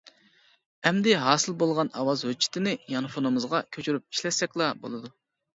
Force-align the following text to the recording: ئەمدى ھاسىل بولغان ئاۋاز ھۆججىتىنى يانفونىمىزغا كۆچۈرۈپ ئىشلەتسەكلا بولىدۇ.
ئەمدى 0.89 1.13
ھاسىل 1.25 1.57
بولغان 1.63 1.91
ئاۋاز 1.99 2.25
ھۆججىتىنى 2.29 2.73
يانفونىمىزغا 2.95 3.63
كۆچۈرۈپ 3.77 4.07
ئىشلەتسەكلا 4.15 4.73
بولىدۇ. 4.87 5.15